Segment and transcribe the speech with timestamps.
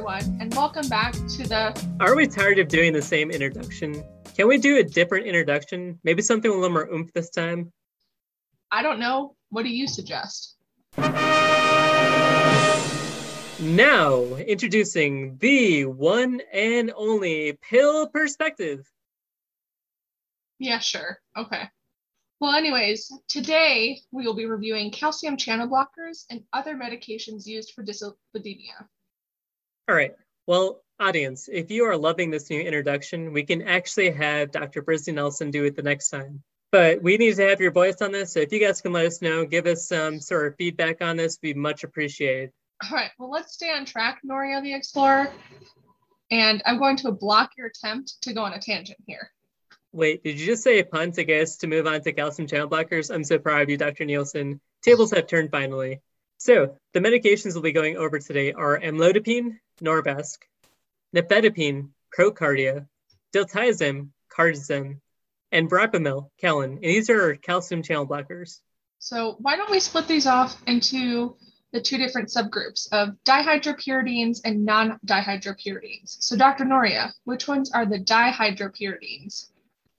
[0.00, 1.86] everyone, and welcome back to the.
[2.00, 4.02] Are we tired of doing the same introduction?
[4.34, 6.00] Can we do a different introduction?
[6.04, 7.70] Maybe something with a little more oomph this time?
[8.70, 9.36] I don't know.
[9.50, 10.56] What do you suggest?
[13.60, 18.90] Now, introducing the one and only pill perspective.
[20.58, 21.18] Yeah, sure.
[21.36, 21.68] Okay.
[22.40, 27.84] Well, anyways, today we will be reviewing calcium channel blockers and other medications used for
[27.84, 28.88] dyslipidemia.
[29.90, 30.14] All right.
[30.46, 34.82] Well, audience, if you are loving this new introduction, we can actually have Dr.
[34.82, 36.44] Brisley Nelson do it the next time.
[36.70, 38.34] But we need to have your voice on this.
[38.34, 41.16] So if you guys can let us know, give us some sort of feedback on
[41.16, 42.52] this, We'd be much appreciated.
[42.84, 43.10] All right.
[43.18, 45.32] Well, let's stay on track, Noria the Explorer.
[46.30, 49.32] And I'm going to block your attempt to go on a tangent here.
[49.90, 52.46] Wait, did you just say a pun to get us to move on to calcium
[52.46, 53.12] channel blockers?
[53.12, 54.04] I'm so proud of you, Dr.
[54.04, 54.60] Nielsen.
[54.82, 56.00] Tables have turned finally.
[56.40, 60.38] So the medications we'll be going over today are amlodipine, Norvasc,
[61.14, 62.86] nifedipine, Procardia,
[63.34, 65.00] diltiazem, Cardizem,
[65.52, 66.72] and verapamil, Calan.
[66.72, 68.60] And these are calcium channel blockers.
[68.98, 71.36] So why don't we split these off into
[71.72, 76.16] the two different subgroups of dihydropyridines and non-dihydropyridines.
[76.20, 76.64] So Dr.
[76.64, 79.46] Noria, which ones are the dihydropyridines?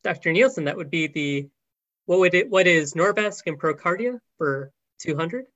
[0.04, 0.32] Dr.
[0.34, 1.50] Nielsen, that would be the,
[2.06, 5.46] what would it, what is Norvasc and Procardia for 200?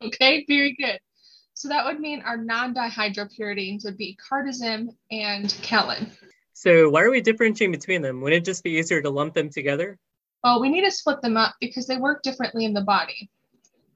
[0.00, 1.00] Okay, very good.
[1.58, 6.08] So that would mean our non-dihydropyridines would be Cardizem and Calan.
[6.52, 8.20] So why are we differentiating between them?
[8.20, 9.98] Wouldn't it just be easier to lump them together?
[10.44, 13.28] Well, we need to split them up because they work differently in the body.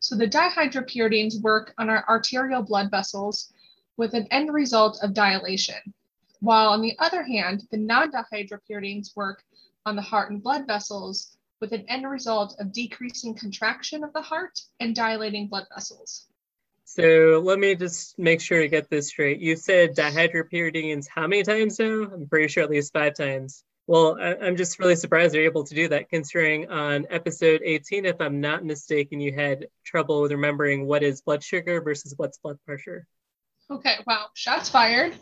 [0.00, 3.52] So the dihydropyridines work on our arterial blood vessels
[3.96, 5.94] with an end result of dilation,
[6.40, 9.44] while on the other hand, the non-dihydropyridines work
[9.86, 14.22] on the heart and blood vessels with an end result of decreasing contraction of the
[14.22, 16.26] heart and dilating blood vessels.
[16.94, 19.40] So let me just make sure to get this straight.
[19.40, 22.02] You said dihydropyridines how many times now?
[22.12, 23.64] I'm pretty sure at least five times.
[23.86, 28.04] Well, I, am just really surprised you're able to do that, considering on episode 18,
[28.04, 32.36] if I'm not mistaken, you had trouble with remembering what is blood sugar versus what's
[32.36, 33.06] blood pressure.
[33.70, 35.16] Okay, wow, shots fired.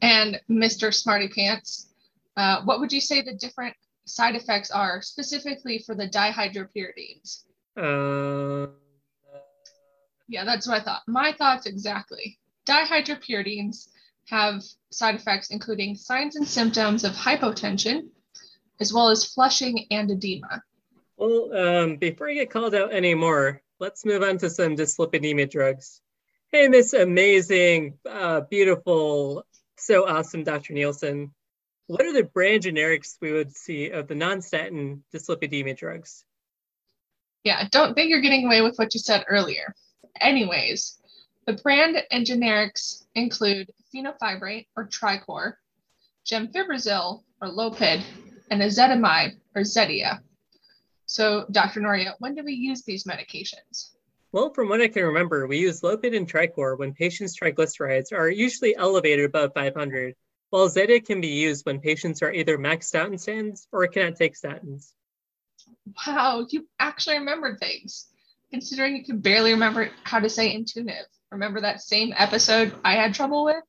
[0.00, 0.94] And Mr.
[0.94, 1.90] Smarty Pants,
[2.38, 7.42] uh, what would you say the different side effects are specifically for the dihydropyridines?
[7.76, 8.72] Uh,
[10.32, 11.02] yeah, that's what I thought.
[11.06, 12.38] My thoughts exactly.
[12.66, 13.88] Dihydropyridines
[14.28, 18.08] have side effects including signs and symptoms of hypotension,
[18.80, 20.62] as well as flushing and edema.
[21.18, 26.00] Well, um, before I get called out anymore, let's move on to some dyslipidemia drugs.
[26.50, 29.44] Hey, Miss Amazing, uh, beautiful,
[29.76, 30.72] so awesome, Dr.
[30.72, 31.34] Nielsen.
[31.88, 36.24] What are the brand generics we would see of the non-statin dyslipidemia drugs?
[37.44, 39.74] Yeah, don't think you're getting away with what you said earlier.
[40.20, 40.98] Anyways,
[41.46, 45.54] the brand and generics include fenofibrate or Tricor,
[46.26, 48.02] gemfibrozil or Lopid,
[48.50, 50.20] and ezetimibe or Zetia.
[51.06, 51.80] So, Dr.
[51.80, 53.90] Noria, when do we use these medications?
[54.30, 58.30] Well, from what I can remember, we use Lopid and Tricor when patients' triglycerides are
[58.30, 60.14] usually elevated above 500,
[60.50, 64.16] while Zetia can be used when patients are either maxed out in statins or cannot
[64.16, 64.92] take statins.
[66.06, 68.06] Wow, you actually remembered things,
[68.52, 71.04] considering you can barely remember how to say Intuniv.
[71.30, 73.62] Remember that same episode I had trouble with?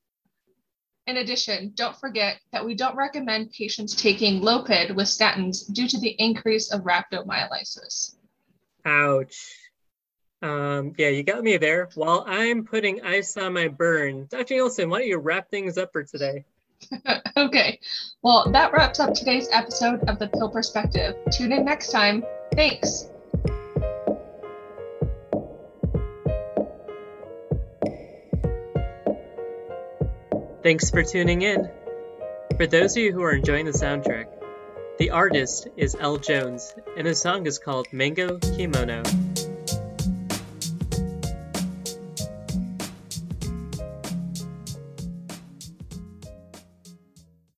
[1.08, 6.00] In addition, don't forget that we don't recommend patients taking Lopid with statins due to
[6.00, 8.16] the increase of rhabdomyolysis.
[8.86, 9.56] Ouch.
[10.42, 11.90] Um, yeah, you got me there.
[11.96, 14.56] While I'm putting ice on my burn, Dr.
[14.56, 16.44] Nielsen, why don't you wrap things up for today?
[17.38, 17.80] okay.
[18.22, 21.16] Well, that wraps up today's episode of The Pill Perspective.
[21.32, 22.26] Tune in next time.
[22.56, 23.10] Thanks.
[30.64, 31.70] Thanks for tuning in.
[32.56, 34.28] For those of you who are enjoying the soundtrack,
[34.98, 39.04] the artist is Elle Jones, and the song is called Mango Kimono.